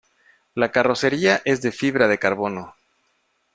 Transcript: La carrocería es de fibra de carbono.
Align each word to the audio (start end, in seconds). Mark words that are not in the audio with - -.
La 0.55 0.71
carrocería 0.71 1.43
es 1.45 1.61
de 1.61 1.71
fibra 1.71 2.07
de 2.07 2.17
carbono. 2.17 2.73